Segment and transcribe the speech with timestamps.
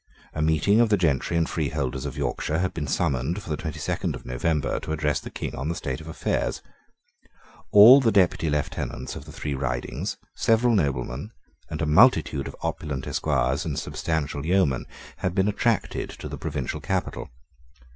[0.33, 3.77] A meeting of the gentry and freeholders of Yorkshire had been summoned for the twenty
[3.77, 6.63] second of November to address the King on the state of affairs.
[7.71, 11.29] All the Deputy Lieutenants of the three Ridings, several noblemen,
[11.69, 14.87] and a multitude of opulent esquires and substantial yeomen
[15.17, 17.29] had been attracted to the provincial capital.